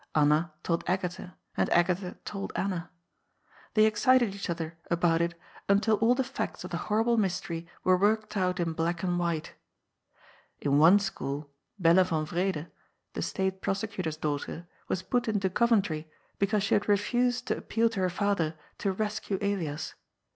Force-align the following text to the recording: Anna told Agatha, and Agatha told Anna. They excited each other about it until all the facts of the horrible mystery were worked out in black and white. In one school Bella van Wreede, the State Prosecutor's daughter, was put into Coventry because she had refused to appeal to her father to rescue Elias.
Anna 0.15 0.51
told 0.63 0.83
Agatha, 0.87 1.37
and 1.55 1.69
Agatha 1.69 2.17
told 2.25 2.51
Anna. 2.55 2.89
They 3.75 3.85
excited 3.85 4.33
each 4.33 4.49
other 4.49 4.75
about 4.89 5.21
it 5.21 5.39
until 5.69 5.97
all 5.97 6.15
the 6.15 6.23
facts 6.23 6.63
of 6.63 6.71
the 6.71 6.77
horrible 6.89 7.17
mystery 7.17 7.67
were 7.83 7.95
worked 7.95 8.35
out 8.35 8.59
in 8.59 8.73
black 8.73 9.03
and 9.03 9.19
white. 9.19 9.53
In 10.59 10.79
one 10.79 10.97
school 10.97 11.51
Bella 11.77 12.03
van 12.03 12.25
Wreede, 12.25 12.71
the 13.13 13.21
State 13.21 13.61
Prosecutor's 13.61 14.17
daughter, 14.17 14.65
was 14.87 15.03
put 15.03 15.27
into 15.27 15.51
Coventry 15.51 16.09
because 16.39 16.63
she 16.63 16.73
had 16.73 16.89
refused 16.89 17.45
to 17.45 17.57
appeal 17.57 17.87
to 17.89 17.99
her 17.99 18.09
father 18.09 18.55
to 18.79 18.91
rescue 18.91 19.37
Elias. 19.39 19.93